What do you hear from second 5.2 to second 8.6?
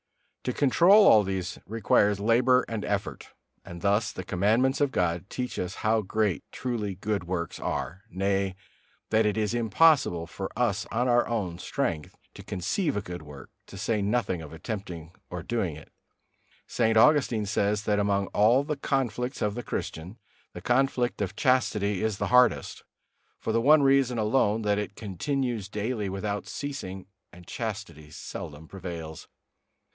teach us how great truly good works are, nay,